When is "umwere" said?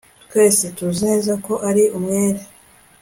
1.97-2.41